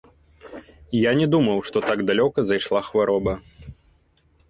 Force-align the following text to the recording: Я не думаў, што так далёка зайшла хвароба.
Я 0.99 1.11
не 1.19 1.27
думаў, 1.35 1.59
што 1.71 1.85
так 1.89 1.99
далёка 2.09 2.39
зайшла 2.51 2.85
хвароба. 2.91 3.41